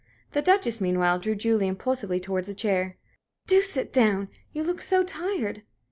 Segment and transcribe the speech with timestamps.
[0.31, 2.97] The Duchess meanwhile drew Julie impulsively towards a chair.
[3.45, 4.29] "Do sit down.
[4.51, 5.61] You look so tired."